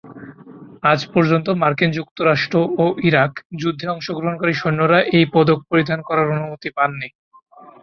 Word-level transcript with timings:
আজ 0.83 0.99
পর্যন্ত 1.13 1.47
মার্কিন 1.61 1.89
যুক্তরাষ্ট্র 1.91 2.53
ও 2.77 2.95
ইরাক 3.07 3.31
যুদ্ধে 3.61 3.85
অংশগ্রহণকারী 3.87 4.53
সৈন্যরা 4.55 4.99
এই 5.17 5.25
পদক 5.33 5.59
পরিধান 5.69 5.99
করার 6.07 6.27
অনুমতি 6.31 6.69
পাননি। 6.77 7.07